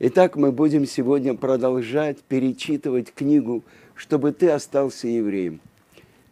[0.00, 3.64] Итак, мы будем сегодня продолжать перечитывать книгу
[3.96, 5.58] «Чтобы ты остался евреем».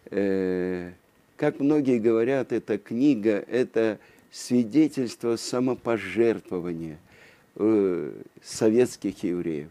[0.08, 0.92] Э,
[1.36, 3.98] как многие говорят, эта книга– это
[4.30, 6.98] свидетельство самопожертвования
[7.56, 9.70] э, советских евреев.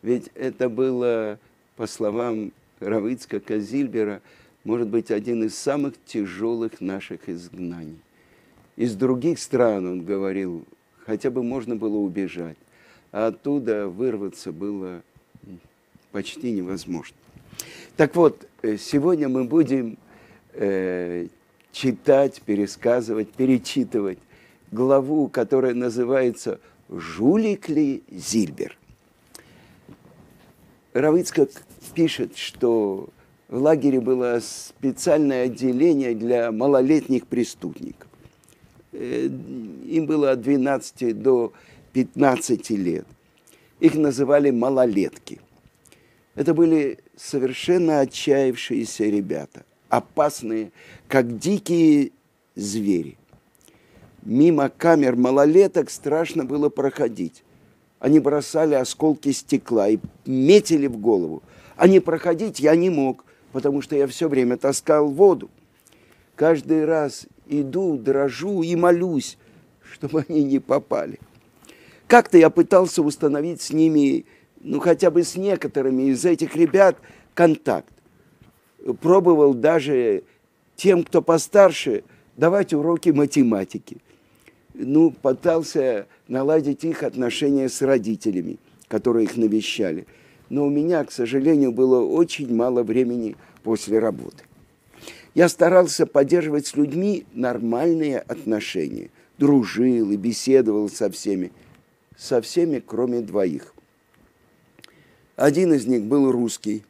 [0.00, 1.38] Ведь это было,
[1.76, 2.50] по словам
[2.80, 4.22] Равицка Казильбера,
[4.64, 8.00] может быть, один из самых тяжелых наших изгнаний.
[8.76, 10.64] Из других стран, он говорил,
[11.04, 12.56] хотя бы можно было убежать
[13.14, 15.00] а оттуда вырваться было
[16.10, 17.16] почти невозможно.
[17.96, 19.98] Так вот, э, сегодня мы будем
[20.52, 21.28] э,
[21.70, 24.18] читать, пересказывать, перечитывать
[24.72, 28.76] главу, которая называется «Жулик ли Зильбер?».
[30.92, 31.50] Равицкак
[31.94, 33.10] пишет, что
[33.48, 38.08] в лагере было специальное отделение для малолетних преступников.
[38.90, 41.52] Э, им было от 12 до
[41.94, 43.06] 15 лет.
[43.80, 45.40] Их называли малолетки.
[46.34, 50.72] Это были совершенно отчаявшиеся ребята, опасные,
[51.06, 52.10] как дикие
[52.56, 53.16] звери.
[54.22, 57.44] Мимо камер малолеток страшно было проходить.
[58.00, 61.42] Они бросали осколки стекла и метили в голову.
[61.76, 65.48] А не проходить я не мог, потому что я все время таскал воду.
[66.34, 69.38] Каждый раз иду, дрожу и молюсь,
[69.92, 71.20] чтобы они не попали.
[72.14, 74.24] Как-то я пытался установить с ними,
[74.60, 76.96] ну хотя бы с некоторыми из этих ребят,
[77.34, 77.92] контакт.
[79.00, 80.22] Пробовал даже
[80.76, 82.04] тем, кто постарше,
[82.36, 83.96] давать уроки математики.
[84.74, 90.06] Ну, пытался наладить их отношения с родителями, которые их навещали.
[90.50, 93.34] Но у меня, к сожалению, было очень мало времени
[93.64, 94.44] после работы.
[95.34, 99.10] Я старался поддерживать с людьми нормальные отношения.
[99.36, 101.50] Дружил и беседовал со всеми–
[102.16, 103.74] со всеми, кроме двоих.
[105.36, 106.84] Один из них был русский.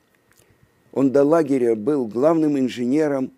[0.93, 3.33] Он до лагеря был главным инженером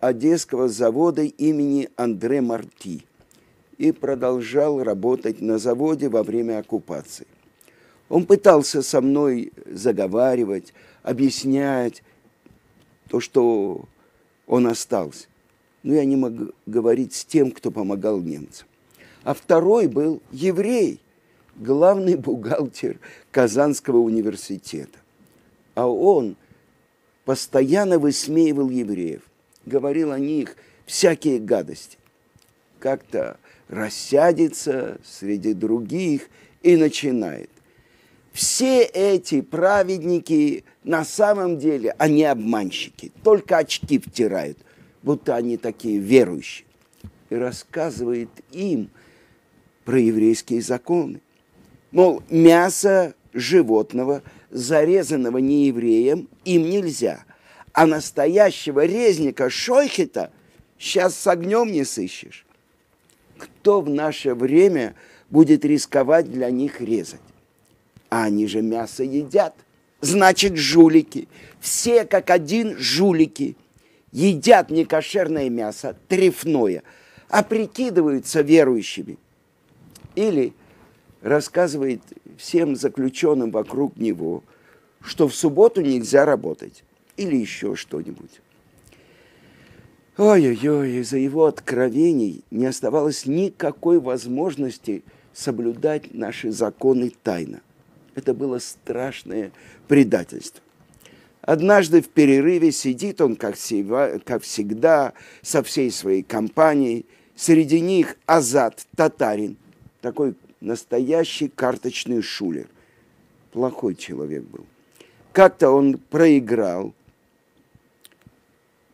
[0.00, 3.04] Одесского завода имени Андре Марти
[3.76, 7.26] и продолжал работать на заводе во время оккупации.
[8.08, 10.72] Он пытался со мной заговаривать,
[11.02, 12.02] объяснять
[13.08, 13.84] то, что
[14.46, 15.26] он остался.
[15.82, 16.32] Но я не мог
[16.66, 18.68] говорить с тем, кто помогал немцам.
[19.24, 21.00] А второй был еврей–
[21.56, 22.98] главный бухгалтер
[23.30, 24.98] Казанского университета.
[25.74, 26.36] А он
[27.24, 29.22] постоянно высмеивал евреев,
[29.64, 31.98] говорил о них всякие гадости.
[32.78, 36.28] Как-то рассядется среди других
[36.62, 37.50] и начинает.
[38.32, 44.58] Все эти праведники на самом деле, они обманщики, только очки втирают,
[45.02, 46.66] будто они такие верующие.
[47.30, 48.90] И рассказывает им
[49.84, 51.20] про еврейские законы.
[51.92, 57.24] Мол, мясо животного, зарезанного неевреем, им нельзя.
[57.72, 60.30] А настоящего резника шойхета
[60.78, 62.46] сейчас с огнем не сыщешь.
[63.38, 64.94] Кто в наше время
[65.30, 67.20] будет рисковать для них резать?
[68.08, 69.54] А они же мясо едят.
[70.00, 71.28] Значит, жулики.
[71.60, 73.56] Все как один жулики.
[74.12, 76.82] Едят некошерное мясо, трефное,
[77.28, 79.16] а прикидываются верующими.
[80.14, 80.52] Или
[81.22, 82.02] рассказывает
[82.36, 84.42] всем заключенным вокруг него,
[85.00, 86.84] что в субботу нельзя работать
[87.16, 88.40] или еще что-нибудь.
[90.18, 95.02] Ой-ой-ой, из-за его откровений не оставалось никакой возможности
[95.32, 97.62] соблюдать наши законы тайно.
[98.14, 99.52] Это было страшное
[99.88, 100.62] предательство.
[101.40, 107.06] Однажды в перерыве сидит он, как всегда, со всей своей компанией.
[107.34, 109.56] Среди них Азат, татарин,
[110.02, 112.68] такой настоящий карточный шулер.
[113.52, 114.64] Плохой человек был.
[115.32, 116.94] Как-то он проиграл,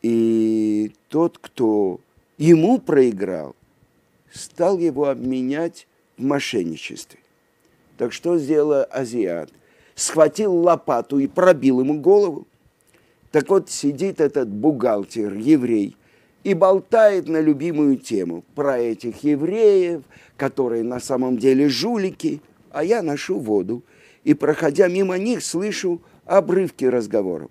[0.02, 2.00] и тот, кто
[2.38, 3.54] ему проиграл,
[4.32, 5.86] стал его обменять
[6.16, 7.20] в мошенничестве.
[7.96, 9.50] Так что сделал азиат?
[9.94, 12.46] Схватил лопату и пробил ему голову.
[13.32, 15.96] Так вот сидит этот бухгалтер, еврей,
[16.44, 20.02] и болтает на любимую тему про этих евреев,
[20.36, 22.40] которые на самом деле жулики,
[22.70, 23.82] а я ношу воду.
[24.24, 27.50] И, проходя мимо них, слышу обрывки разговоров.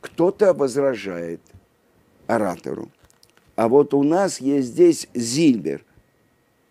[0.00, 1.40] Кто-то возражает
[2.26, 2.90] оратору.
[3.56, 5.84] А вот у нас есть здесь Зильбер.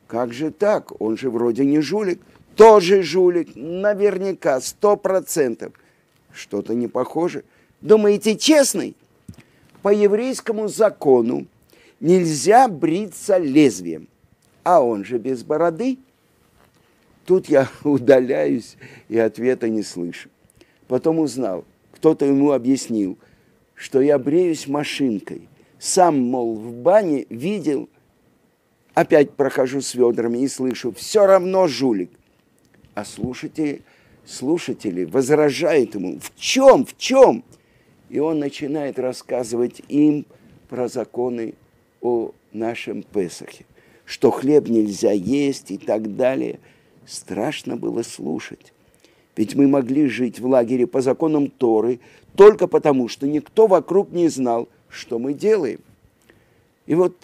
[0.08, 1.00] Как же так?
[1.02, 2.20] Он же вроде не жулик.
[2.56, 3.56] Тоже жулик.
[3.56, 5.74] Наверняка, сто процентов.
[6.34, 7.44] Что-то не похоже.
[7.82, 8.96] Думаете, честный?
[9.82, 11.48] По еврейскому закону
[12.00, 14.08] нельзя бриться лезвием
[14.64, 15.98] а он же без бороды.
[17.26, 18.78] Тут я удаляюсь
[19.10, 20.30] и ответа не слышу.
[20.88, 23.18] Потом узнал, кто-то ему объяснил,
[23.76, 25.48] что я бреюсь машинкой.
[25.80, 27.90] Сам, мол, в бане видел,
[28.94, 32.12] опять прохожу с ведрами и слышу, все равно жулик.
[32.94, 33.82] А слушатели,
[34.26, 37.44] слушатели возражают ему, в чем, в чем?
[38.12, 40.26] И он начинает рассказывать им
[40.68, 41.54] про законы
[42.02, 43.66] о нашем Песахе,
[44.04, 46.60] что хлеб нельзя есть и так далее.
[47.06, 48.74] Страшно было слушать.
[49.38, 52.02] Ведь мы могли жить в лагере по законам Торы
[52.36, 55.80] только потому, что никто вокруг не знал, что мы делаем.
[56.88, 57.16] И вот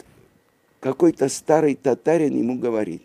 [0.80, 3.04] какой-то старый татарин ему говорит,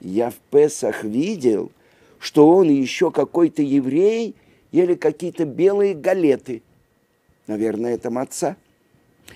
[0.00, 1.72] я в Песах видел,
[2.18, 4.34] что он и еще какой-то еврей
[4.70, 6.60] ели какие-то белые галеты.
[7.50, 8.56] Наверное, это маца.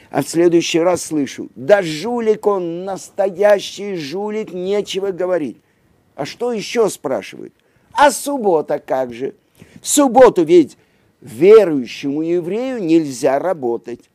[0.09, 5.57] А в следующий раз слышу, да жулик он, настоящий жулик, нечего говорить.
[6.15, 7.53] А что еще спрашивают?
[7.93, 9.35] А суббота как же?
[9.83, 10.79] В субботу ведь
[11.23, 14.09] верующему еврею нельзя работать.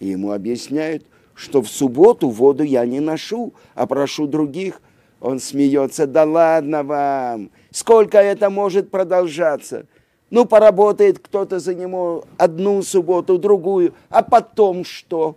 [0.00, 1.04] И ему объясняют,
[1.34, 4.80] что в субботу воду я не ношу, а прошу других.
[5.20, 9.84] Он смеется, да ладно вам, сколько это может продолжаться?
[10.30, 15.36] Ну, поработает кто-то за него одну субботу, другую, а потом что?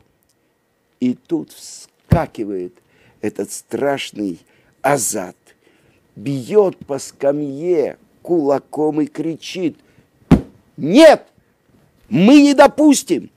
[0.99, 2.73] И тут вскакивает
[3.21, 4.39] этот страшный
[4.81, 5.35] азат,
[6.15, 9.77] бьет по скамье кулаком и кричит,
[10.75, 11.27] нет,
[12.09, 13.29] мы не допустим,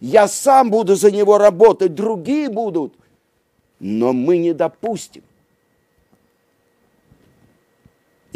[0.00, 2.94] я сам буду за него работать, другие будут,
[3.78, 5.22] но мы не допустим.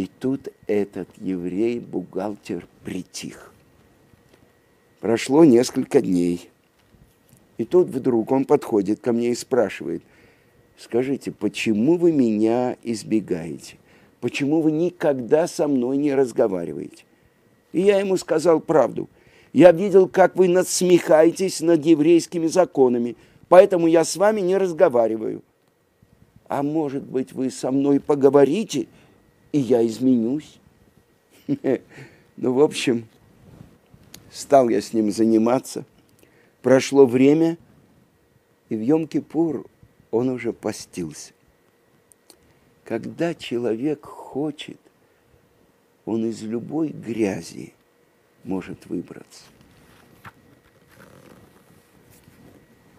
[0.03, 3.55] И тут этот еврей-бухгалтер притих.
[4.99, 6.51] Прошло несколько дней.
[7.57, 10.03] И тут вдруг он подходит ко мне и спрашивает,
[10.77, 13.77] скажите, почему вы меня избегаете?
[14.21, 17.05] Почему вы никогда со мной не разговариваете?
[17.71, 19.09] И я ему сказал правду.
[19.53, 23.15] Я видел, как вы насмехаетесь над еврейскими законами,
[23.49, 25.45] поэтому я с вами не разговариваю.
[26.49, 28.89] А может быть, вы со мной поговорите–
[29.53, 30.59] и я изменюсь.
[32.39, 33.07] Ну, в общем,
[34.33, 35.85] стал я с ним заниматься.
[36.63, 37.59] Прошло время,
[38.71, 39.67] и в Йом-Кипур
[40.11, 41.35] он уже постился.
[42.85, 44.79] Когда человек хочет,
[46.07, 47.75] он из любой грязи
[48.45, 49.45] может выбраться.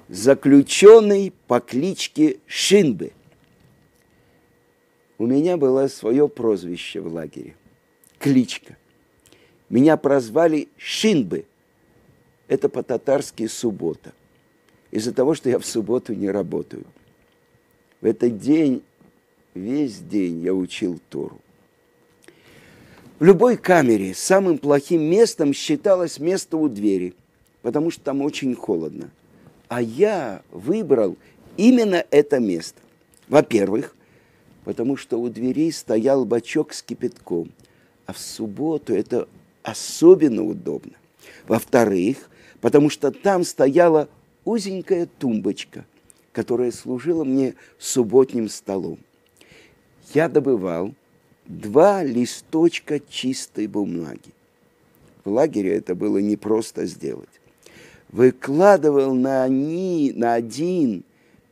[0.07, 3.13] Заключенный по кличке Шинбе–
[5.23, 7.55] у меня было свое прозвище в лагере,
[8.19, 8.75] кличка.
[9.69, 11.45] Меня прозвали Шинбы.
[12.49, 14.11] Это по-татарски суббота.
[14.91, 16.83] Из-за того, что я в субботу не работаю.
[18.01, 18.83] В этот день,
[19.53, 21.39] весь день я учил Тору.
[23.17, 27.13] В любой камере самым плохим местом считалось место у двери,
[27.61, 29.09] потому что там очень холодно.
[29.69, 31.15] А я выбрал
[31.55, 32.81] именно это место.
[33.29, 33.95] Во-первых,
[34.63, 37.51] потому что у дверей стоял бачок с кипятком,
[38.05, 39.27] а в субботу это
[39.61, 40.93] особенно удобно.
[41.47, 42.29] Во-вторых,
[42.61, 44.09] потому что там стояла
[44.45, 45.85] узенькая тумбочка,
[46.31, 48.99] которая служила мне субботним столом.
[50.13, 50.93] Я добывал
[51.45, 54.33] два листочка чистой бумаги.
[55.23, 57.29] В лагере это было непросто сделать.
[58.09, 61.03] Выкладывал на, они, на один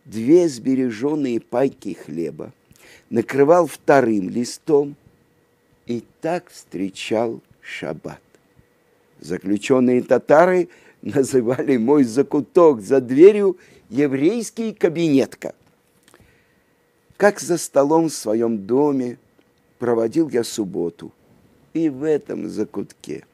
[0.05, 2.53] две сбереженные пайки хлеба–
[3.11, 4.95] накрывал вторым листом
[5.85, 8.21] и так встречал шаббат.
[9.19, 10.69] Заключенные татары
[11.03, 13.57] называли мой закуток за дверью
[13.89, 15.53] еврейский кабинетка.
[17.17, 19.19] Как за столом в своем доме
[19.77, 21.11] проводил я субботу
[21.73, 23.25] и в этом закутке.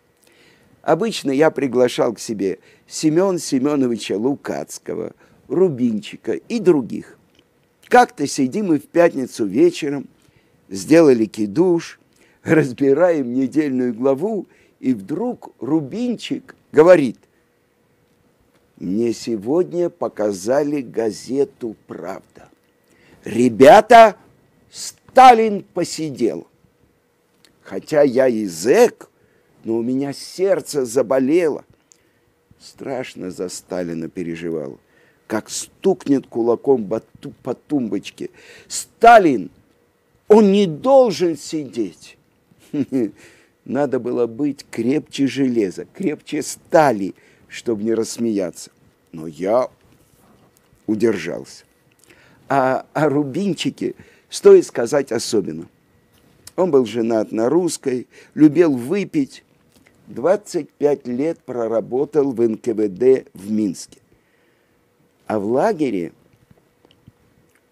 [0.81, 5.13] Обычно я приглашал к себе Семен Семеновича Лукацкого,
[5.47, 7.16] Рубинчика и других.
[7.87, 10.07] Как-то сидим мы в пятницу вечером,
[10.69, 11.99] сделали кидуш,
[12.43, 14.47] разбираем недельную главу,
[14.79, 17.17] и вдруг Рубинчик говорит,
[18.77, 22.49] мне сегодня показали газету «Правда».
[23.23, 24.15] Ребята,
[24.69, 26.47] Сталин посидел.
[27.63, 29.09] Хотя я язык,
[29.63, 31.65] но у меня сердце заболело.
[32.59, 34.79] Страшно за Сталина переживал
[35.27, 36.89] как стукнет кулаком
[37.43, 38.29] по тумбочке.
[38.67, 39.51] Сталин,
[40.27, 42.17] он не должен сидеть.
[43.65, 47.13] Надо было быть крепче железа, крепче стали,
[47.49, 48.71] чтобы не рассмеяться.
[49.11, 49.69] Но я
[50.85, 51.65] удержался.
[52.47, 53.95] А о Рубинчике
[54.29, 55.67] стоит сказать особенно.
[56.55, 59.43] Он был женат на русской, любил выпить.
[60.07, 63.99] 25 лет проработал в НКВД в Минске.
[65.27, 66.13] А в лагере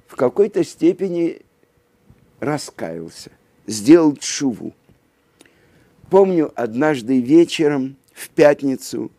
[0.07, 1.41] в какой-то степени
[2.39, 3.31] раскаялся,
[3.65, 4.73] сделал чуву.
[6.09, 9.11] Помню, однажды вечером, в пятницу,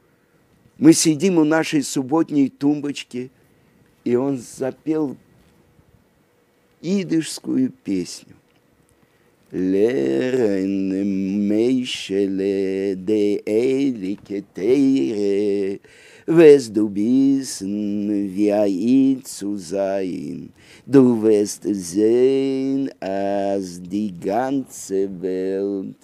[0.79, 3.31] мы сидим у нашей субботней тумбочки,
[4.05, 5.17] и он запел
[6.83, 8.37] идышскую песню.
[9.51, 10.91] Лерен
[11.49, 15.01] мейшеле де эликетейре,
[16.27, 16.73] wirst
[19.39, 20.51] zu sein.
[20.87, 25.97] Du wirst sehen, als die ganze Welt.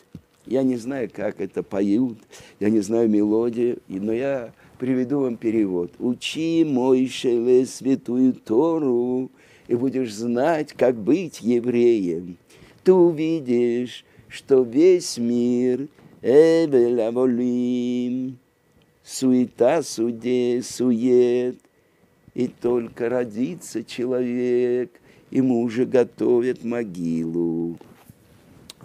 [0.46, 2.18] Я не знаю, как это поют,
[2.60, 5.92] я не знаю мелодию, но я приведу вам перевод.
[6.00, 9.30] Учи, мой шеле, святую Тору,
[9.68, 12.36] и будешь знать, как быть евреем.
[12.82, 15.88] Ты увидишь, что весь мир
[16.22, 16.78] Эбелаволим,
[19.04, 21.58] суета, суде, сует,
[22.34, 27.78] и только родится человек, ему уже готовят могилу.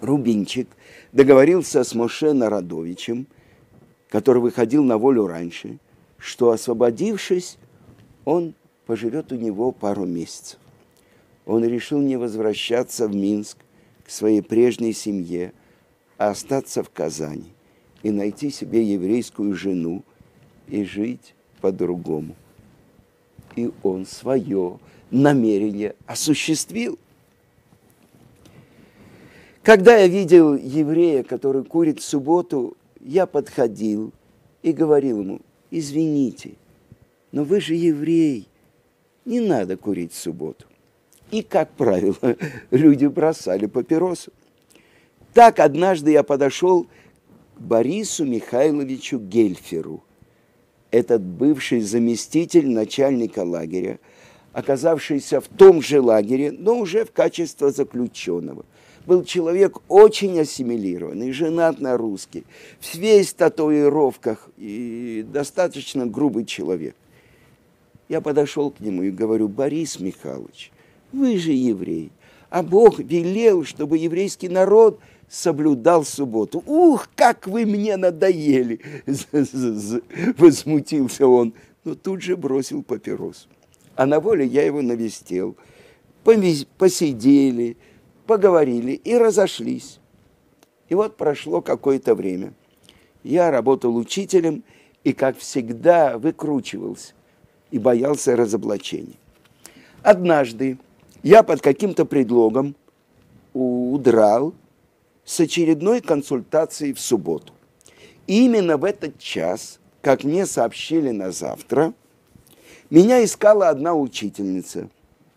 [0.02, 0.68] Рубинчик
[1.12, 3.28] договорился с Моше Народовичем,
[4.10, 5.80] который выходил на волю раньше,
[6.18, 7.58] что, освободившись,
[8.26, 8.54] он
[8.86, 10.60] поживет у него пару месяцев.
[11.46, 13.58] Он решил не возвращаться в Минск
[14.06, 15.54] к своей прежней семье,
[16.18, 17.54] а остаться в Казани
[18.04, 20.04] и найти себе еврейскую жену
[20.68, 22.36] и жить по-другому.
[23.58, 27.00] И он свое намерение осуществил.
[29.64, 34.14] Когда я видел еврея, который курит в субботу, я подходил
[34.62, 36.52] и говорил ему, извините,
[37.32, 38.48] но вы же еврей,
[39.26, 40.68] не надо курить в субботу.
[41.32, 42.16] И, как правило,
[42.72, 44.32] люди бросали папиросу.
[45.34, 46.84] Так однажды я подошел
[47.56, 50.04] к Борису Михайловичу Гельферу.
[50.92, 54.00] Этот бывший заместитель начальника лагеря,
[54.54, 58.66] оказавшийся в том же лагере, но уже в качестве заключенного.
[59.06, 62.44] Был человек очень ассимилированный, женат на русский,
[62.94, 66.96] весь в татуировках и достаточно грубый человек.
[68.10, 70.72] Я подошел к нему и говорю, Борис Михайлович,
[71.12, 72.12] вы же еврей,
[72.50, 76.64] а Бог велел, чтобы еврейский народ соблюдал субботу.
[76.66, 78.80] Ух, как вы мне надоели!
[80.38, 81.54] Возмутился он,
[81.84, 83.48] но тут же бросил папирос.
[83.96, 85.58] А на воле я его навестил.
[86.24, 87.78] Посидели,
[88.26, 90.00] поговорили и разошлись.
[90.90, 92.54] И вот прошло какое-то время.
[93.24, 94.64] Я работал учителем
[95.04, 97.14] и, как всегда, выкручивался
[97.72, 99.20] и боялся разоблачений.
[100.02, 100.78] Однажды
[101.24, 102.76] я под каким-то предлогом
[103.54, 104.54] удрал
[105.28, 107.52] с очередной консультацией в субботу.
[108.28, 111.94] И именно в этот час, как мне сообщили на завтра,
[112.90, 114.90] меня искала одна учительница,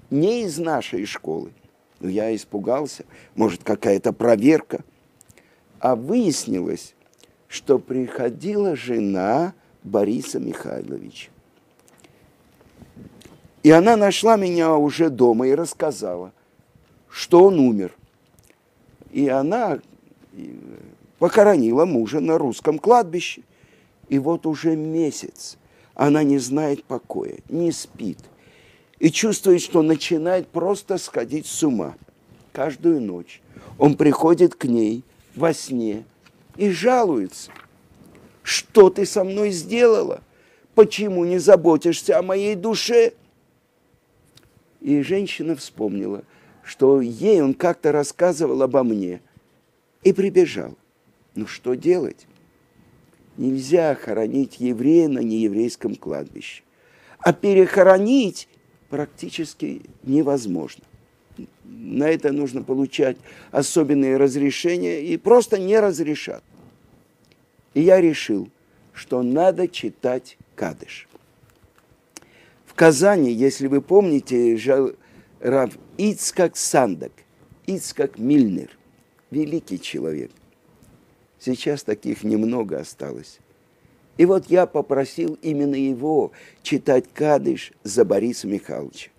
[0.09, 1.51] не из нашей школы.
[1.99, 3.05] Но я испугался,
[3.35, 4.85] может, какая-то проверка.
[5.81, 6.95] А выяснилось,
[7.49, 11.31] что приходила жена Бориса Михайловича.
[13.65, 16.33] И она нашла меня уже дома и рассказала,
[17.09, 17.97] что он умер.
[19.13, 19.81] И она
[21.19, 23.43] похоронила мужа на русском кладбище.
[24.09, 25.57] И вот уже месяц
[25.95, 28.19] она не знает покоя, не спит.
[28.99, 31.95] И чувствует, что начинает просто сходить с ума.
[32.53, 33.41] Каждую ночь
[33.79, 36.05] он приходит к ней во сне
[36.57, 37.51] и жалуется.
[38.43, 40.23] Что ты со мной сделала?
[40.75, 43.13] Почему не заботишься о моей душе?
[44.81, 46.23] И женщина вспомнила,
[46.65, 49.21] что ей он как-то рассказывал обо мне.
[50.03, 50.77] И прибежал.
[51.35, 52.27] Ну что делать?
[53.37, 56.63] Нельзя хоронить еврея на нееврейском кладбище.
[57.19, 58.49] А перехоронить
[58.89, 60.85] практически невозможно.
[61.65, 63.19] На это нужно получать
[63.51, 66.43] особенные разрешения и просто не разрешат.
[67.75, 68.49] И я решил,
[68.93, 71.07] что надо читать Кадыш.
[72.81, 74.93] Казани, если вы помните, жал
[75.41, 77.13] Рав Ицкак Сандак,
[77.67, 78.71] Ицкак Мильнер,
[79.31, 80.31] великий человек.
[81.39, 83.39] Сейчас таких немного осталось.
[84.19, 86.33] И вот я попросил именно его
[86.63, 89.11] читать Кадыш за Бориса Михайловича.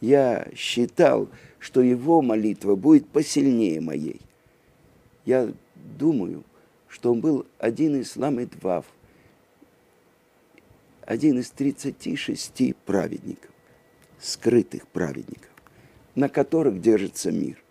[0.00, 4.20] Я считал, что его молитва будет посильнее моей.
[5.24, 5.52] Я
[5.98, 6.42] думаю,
[6.88, 8.86] что он был один из ламедвав–
[11.10, 13.50] один из 36 праведников,
[14.20, 15.50] скрытых праведников,
[16.14, 17.62] на которых держится мир.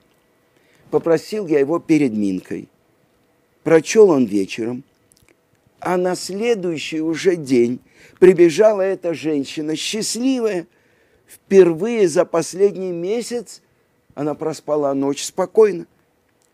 [0.91, 2.67] Попросил я его перед Минкой.
[3.63, 4.83] Прочел он вечером.
[5.79, 7.79] А на следующий уже день
[8.19, 10.67] прибежала эта женщина, счастливая.
[11.27, 13.61] Впервые за последний месяц
[14.15, 15.85] она проспала ночь спокойно.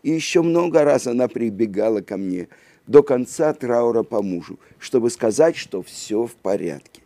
[0.03, 2.49] И еще много раз она прибегала ко мне
[2.85, 7.01] до конца траура по мужу, чтобы сказать, что все в порядке.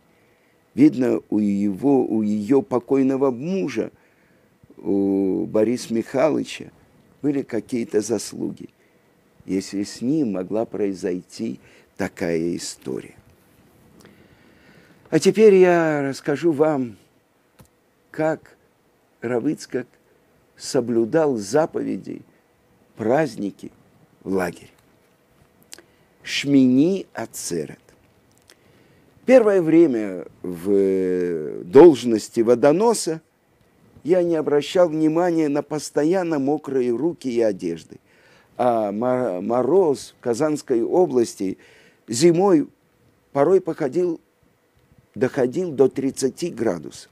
[0.74, 3.90] Видно, у его, у ее покойного мужа,
[4.76, 6.70] у Бориса Михайловича,
[7.22, 8.68] были какие-то заслуги,
[9.44, 11.60] если с ним могла произойти
[11.96, 13.16] такая история.
[15.10, 16.96] А теперь я расскажу вам,
[18.10, 18.56] как
[19.20, 19.88] Равыцкак
[20.56, 22.22] соблюдал заповеди,
[22.96, 23.72] праздники
[24.22, 24.70] в лагере.
[26.22, 27.89] Шмини Ацерет.
[29.30, 33.22] Первое время в должности водоноса
[34.02, 38.00] я не обращал внимания на постоянно мокрые руки и одежды.
[38.56, 41.58] А мороз в Казанской области
[42.08, 42.66] зимой
[43.30, 44.20] порой походил,
[45.14, 47.08] доходил до 30 градусов.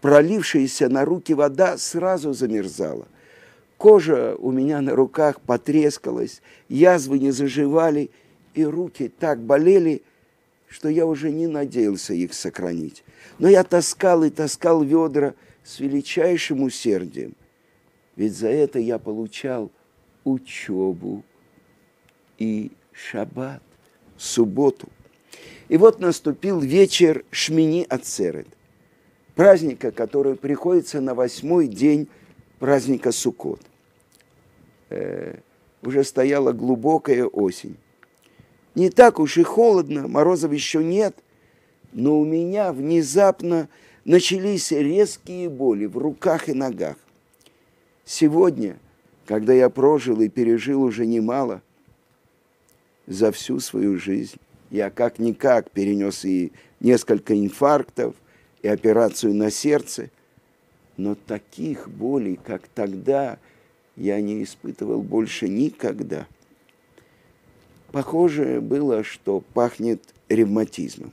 [0.00, 3.06] Пролившаяся на руки вода сразу замерзала.
[3.78, 8.10] Кожа у меня на руках потрескалась, язвы не заживали,
[8.54, 10.02] и руки так болели,
[10.72, 13.04] что я уже не надеялся их сохранить.
[13.38, 17.34] Но я таскал и таскал ведра с величайшим усердием.
[18.16, 19.70] Ведь за это я получал
[20.24, 21.24] учебу
[22.38, 23.62] и шаббат,
[24.16, 24.88] субботу.
[25.68, 28.48] И вот наступил вечер Шмини Ацерет,
[29.34, 32.08] праздника, который приходится на восьмой день
[32.58, 33.60] праздника Суккот.
[34.88, 35.36] Э,
[35.82, 37.76] уже стояла глубокая осень.
[38.74, 41.14] Не так уж и холодно, морозов еще нет,
[41.92, 43.68] но у меня внезапно
[44.04, 46.96] начались резкие боли в руках и ногах.
[48.04, 48.78] Сегодня,
[49.26, 51.60] когда я прожил и пережил уже немало,
[53.06, 54.36] за всю свою жизнь
[54.70, 58.14] я как-никак перенес и несколько инфарктов,
[58.62, 60.08] и операцию на сердце,
[60.96, 63.38] но таких болей, как тогда,
[63.96, 66.26] я не испытывал больше никогда–
[67.92, 71.12] Похоже было, что пахнет ревматизмом.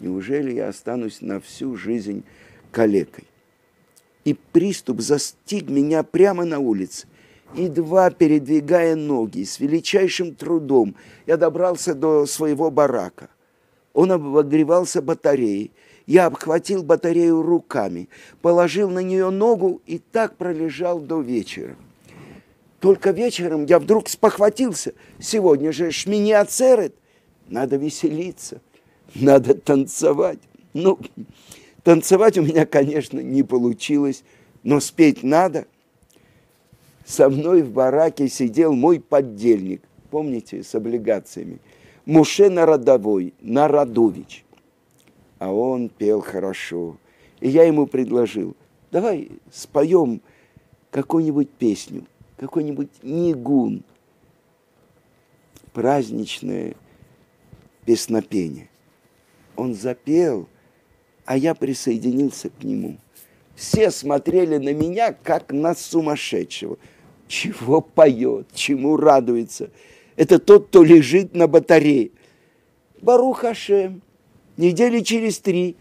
[0.00, 2.24] Неужели я останусь на всю жизнь
[2.70, 3.24] калекой?
[4.24, 7.08] И приступ застиг меня прямо на улице.
[7.54, 10.94] Едва передвигая ноги, с величайшим трудом
[11.26, 13.30] я добрался до своего барака.
[13.94, 15.72] Он обогревался батареей.
[16.06, 18.10] Я обхватил батарею руками,
[18.42, 21.76] положил на нее ногу и так пролежал до вечера.
[22.80, 24.94] Только вечером я вдруг спохватился.
[25.18, 26.94] Сегодня же шмини ацерет.
[27.48, 28.60] Надо веселиться,
[29.14, 30.38] надо танцевать.
[30.74, 30.98] Ну,
[31.82, 34.22] танцевать у меня, конечно, не получилось,
[34.62, 35.66] но спеть надо.
[37.06, 41.58] Со мной в бараке сидел мой поддельник, помните, с облигациями,
[42.04, 44.44] Муше Народовой, Народович.
[45.38, 46.98] А он пел хорошо.
[47.40, 48.54] И я ему предложил,
[48.90, 50.20] давай споем
[50.90, 52.04] какую-нибудь песню–
[52.38, 53.82] какой-нибудь нигун,
[55.72, 56.74] праздничное
[57.84, 58.68] песнопение.
[59.56, 60.48] Он запел,
[61.24, 62.96] а я присоединился к нему.
[63.54, 66.78] Все смотрели на меня, как на сумасшедшего.
[67.26, 69.70] Чего поет, чему радуется.
[70.16, 72.12] Это тот, кто лежит на батарее.
[73.02, 74.00] Барух Хашем.
[74.56, 75.76] Недели через три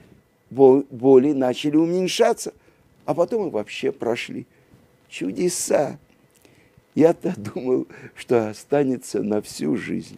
[0.49, 2.53] боли начали уменьшаться,
[3.05, 4.45] а потом и вообще прошли.
[5.09, 5.99] Чудеса.
[6.97, 10.17] Я-то думал, что останется на всю жизнь.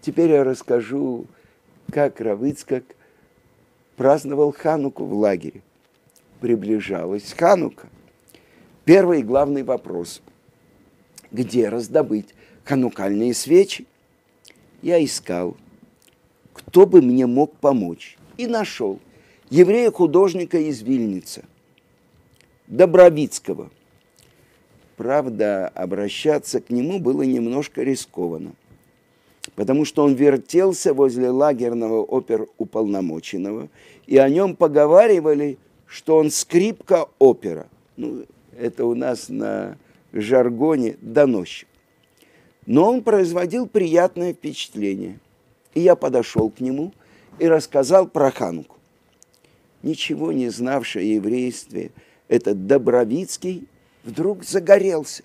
[0.00, 1.26] Теперь я расскажу,
[1.92, 2.84] как Равыцкак
[3.96, 5.60] праздновал Хануку в лагере.
[6.40, 7.88] Приближалась Ханука.
[8.86, 10.22] Первый главный вопрос.
[11.30, 13.84] Где раздобыть ханукальные свечи?
[14.80, 15.58] Я искал,
[16.54, 18.16] кто бы мне мог помочь.
[18.38, 18.98] И нашел
[19.50, 21.44] еврея-художника из Вильница,
[22.66, 23.70] Добровицкого–
[24.98, 28.54] Правда, обращаться к нему было немножко рискованно,
[29.54, 33.68] потому что он вертелся возле лагерного оперуполномоченного,
[34.08, 35.56] и о нем поговаривали,
[35.86, 37.68] что он скрипка опера.
[37.96, 38.24] Ну,
[38.58, 39.78] это у нас на
[40.12, 41.68] жаргоне доносчик.
[42.66, 45.20] Но он производил приятное впечатление.
[45.74, 46.92] И я подошел к нему
[47.38, 48.74] и рассказал про Хануку.
[49.84, 51.92] Ничего не знавший еврействе,
[52.26, 53.68] этот Добровицкий
[54.04, 55.22] вдруг загорелся.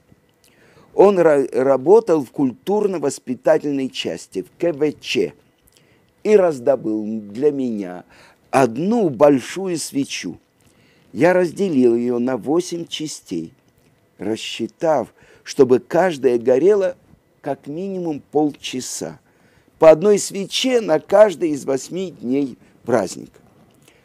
[0.94, 5.34] Он работал в культурно-воспитательной части, в КВЧ,
[6.24, 8.06] и раздобыл для меня
[8.52, 10.40] одну большую свечу.
[11.12, 13.54] Я разделил ее на восемь частей,
[14.18, 16.96] рассчитав, чтобы каждая горела
[17.42, 19.20] как минимум полчаса.
[19.80, 23.40] По одной свече на каждый из восьми дней праздника.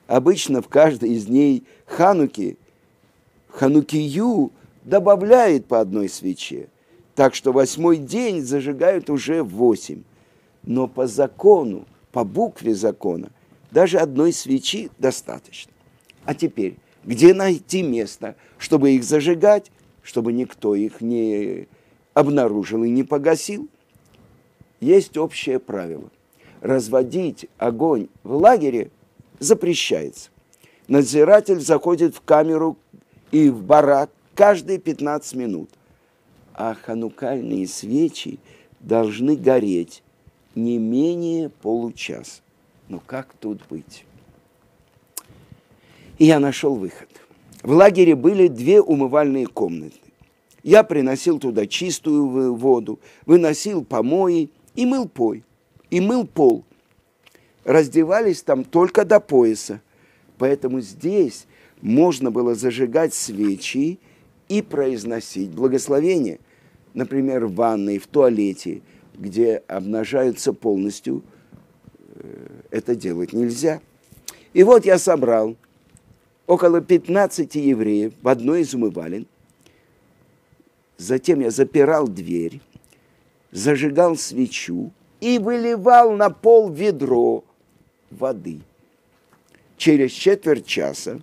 [0.07, 2.57] Обычно в каждой из дней Хануки,
[3.59, 4.53] Ханукию
[4.85, 6.69] добавляет по одной свече.
[7.17, 10.05] Так что восьмой день зажигают уже восемь.
[10.63, 13.31] Но по закону, по букве закона,
[13.73, 15.73] даже одной свечи достаточно.
[16.25, 21.67] А теперь, где найти место, чтобы их зажигать, чтобы никто их не
[22.15, 23.69] обнаружил и не погасил?
[24.79, 26.09] Есть общее правило.
[26.61, 28.93] Разводить огонь в лагере
[29.41, 30.31] запрещается.
[30.87, 32.79] Надзиратель заходит в камеру
[33.31, 35.71] и в барак каждые 15 минут.
[36.55, 38.39] А ханукальные свечи
[38.81, 40.03] должны гореть
[40.55, 42.43] не менее получаса.
[42.89, 44.05] Ну как тут быть?
[46.19, 47.09] И я нашел выход.
[47.63, 49.99] В лагере были две умывальные комнаты.
[50.63, 55.45] Я приносил туда чистую воду, выносил помои и мыл пой,
[55.91, 56.65] и мыл пол.
[57.65, 59.81] Раздевались там только до пояса.
[60.39, 61.47] Поэтому здесь
[61.81, 63.99] можно было зажигать свечи
[64.49, 66.41] и произносить благословение.
[66.95, 68.83] Например, в ванной, в туалете,
[69.15, 71.23] где обнажаются полностью–
[72.71, 73.81] это делать нельзя.
[74.53, 75.57] И вот я собрал
[76.47, 79.27] около 15 евреев в одной из умывалин.
[80.97, 82.61] Затем я запирал дверь,
[83.53, 87.45] зажигал свечу и выливал на пол ведро
[88.11, 88.61] воды.
[89.77, 91.21] Через четверть часа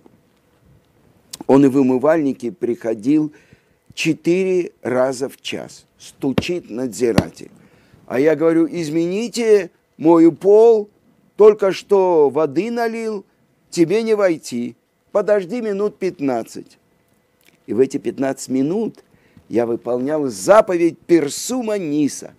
[1.46, 3.32] он и в умывальнике приходил
[3.94, 5.86] четыре раза в час.
[5.98, 7.50] Стучит надзиратель.
[8.06, 10.90] А я говорю, измените мою пол,
[11.36, 13.24] только что воды налил,
[13.70, 14.76] тебе не войти,
[15.12, 16.78] подожди минут 15.
[17.66, 19.04] И в эти 15 минут
[19.48, 22.34] я выполнял заповедь Персума Ниса,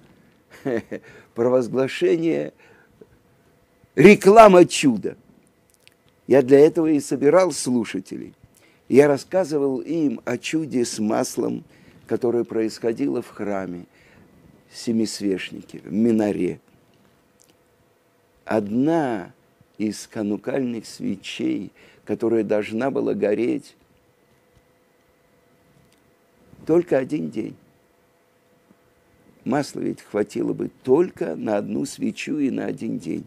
[1.36, 2.54] провозглашение,
[3.96, 5.18] реклама чуда.
[6.28, 8.34] Я для этого и собирал слушателей.
[8.88, 11.64] Я рассказывал им о чуде с маслом,
[12.06, 13.86] которое происходило в храме,
[14.72, 16.60] семисвешнике, в Минаре–
[18.48, 19.34] одна
[19.78, 21.72] из канукальных свечей,
[22.06, 23.76] которая должна была гореть
[26.66, 27.56] только один день.
[29.44, 33.26] Масла ведь хватило бы только на одну свечу и на один день.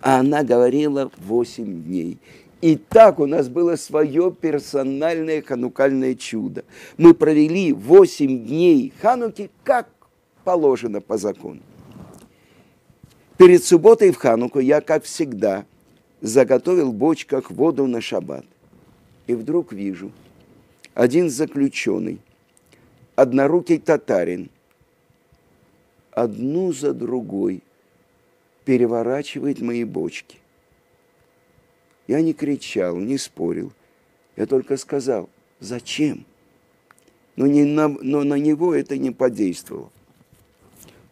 [0.00, 2.18] А она говорила восемь дней.
[2.64, 6.64] И так у нас было свое персональное ханукальное чудо.
[6.96, 9.90] Мы провели восемь дней хануки, как
[10.44, 11.60] положено по закону.
[13.36, 15.66] Перед субботой в Хануку я, как всегда,
[16.22, 18.46] заготовил в бочках воду на шаббат.
[19.26, 20.10] И вдруг вижу,
[20.94, 22.18] один заключенный,
[23.14, 24.48] однорукий татарин,
[26.12, 27.62] одну за другой
[28.64, 30.38] переворачивает мои бочки.
[32.06, 33.72] Я не кричал, не спорил.
[34.36, 35.28] Я только сказал,
[35.60, 36.24] зачем?
[37.36, 39.90] Но, не на, но на него это не подействовало.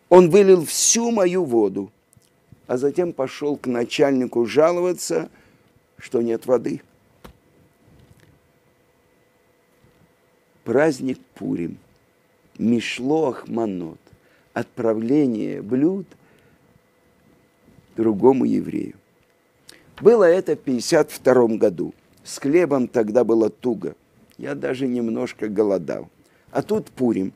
[0.08, 1.90] Он вылил всю мою воду–
[2.72, 5.30] а затем пошел к начальнику жаловаться,
[5.98, 6.80] что нет воды.
[10.64, 11.76] Праздник Пурим,
[12.56, 13.98] Мишлох Манот,
[14.54, 16.06] отправление блюд
[17.94, 18.94] другому еврею.
[20.02, 21.94] Было это в 52 году.
[22.24, 23.94] С хлебом тогда было туго.
[24.36, 26.08] Я даже немножко голодал.
[26.50, 27.32] А тут Пурим.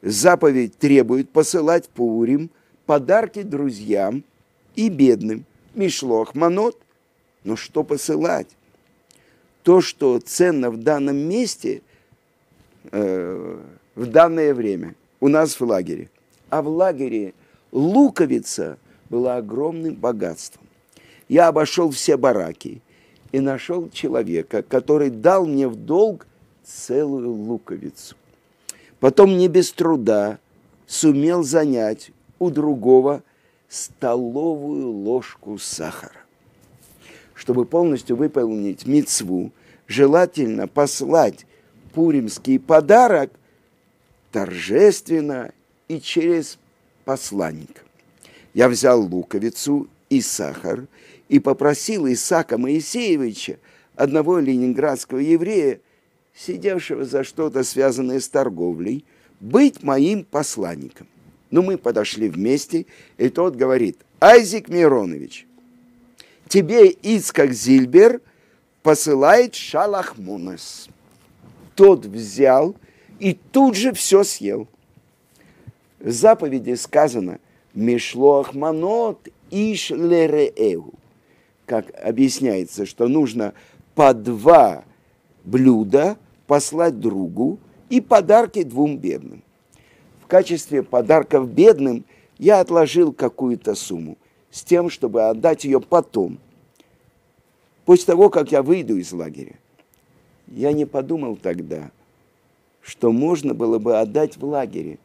[0.00, 2.50] Заповедь требует посылать Пурим
[2.86, 4.22] подарки друзьям
[4.76, 5.44] и бедным.
[5.74, 6.80] Мишлох, манот.
[7.42, 8.48] Но что посылать?
[9.64, 11.82] То, что ценно в данном месте,
[12.92, 13.58] э,
[13.96, 16.10] в данное время, у нас в лагере.
[16.48, 17.34] А в лагере
[17.72, 18.78] луковица
[19.10, 20.65] была огромным богатством.
[21.28, 22.82] Я обошел все бараки
[23.32, 26.26] и нашел человека, который дал мне в долг
[26.64, 28.16] целую луковицу.
[29.00, 30.38] Потом не без труда
[30.86, 33.22] сумел занять у другого
[33.68, 36.20] столовую ложку сахара.
[37.34, 39.52] Чтобы полностью выполнить мицву,
[39.86, 41.46] желательно послать
[41.92, 43.30] пуримский подарок
[44.32, 45.52] торжественно
[45.88, 46.58] и через
[47.04, 47.82] посланника.
[48.54, 50.86] Я взял луковицу и сахар
[51.28, 53.58] и попросил Исаака Моисеевича,
[53.94, 55.80] одного ленинградского еврея,
[56.34, 59.04] сидевшего за что-то связанное с торговлей,
[59.40, 61.08] быть моим посланником.
[61.50, 62.86] Ну, мы подошли вместе,
[63.16, 65.46] и тот говорит, Айзик Миронович,
[66.48, 68.20] тебе Ицкак Зильбер
[68.82, 70.88] посылает Шалахмунес.
[71.74, 72.76] Тот взял
[73.18, 74.68] и тут же все съел.
[75.98, 77.38] В заповеди сказано
[77.74, 80.94] «Мишлох манот иш лереэгу»,
[81.66, 83.52] как объясняется, что нужно
[83.94, 84.84] по два
[85.44, 87.58] блюда послать другу
[87.90, 89.42] и подарки двум бедным.
[90.22, 92.04] В качестве подарков бедным
[92.38, 94.16] я отложил какую-то сумму
[94.50, 96.38] с тем, чтобы отдать ее потом,
[97.84, 99.56] после того, как я выйду из лагеря.
[100.48, 101.90] Я не подумал тогда,
[102.80, 104.98] что можно было бы отдать в лагере,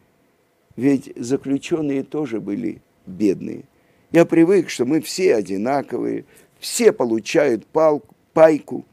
[0.76, 3.64] ведь заключенные тоже были бедные.
[4.12, 6.26] Я привык, что мы все одинаковые,
[6.62, 8.86] все получают палку, пайку,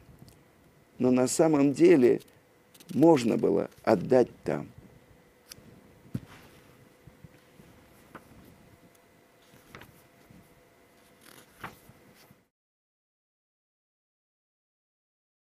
[0.98, 2.20] но на самом деле
[2.92, 4.66] можно было отдать там–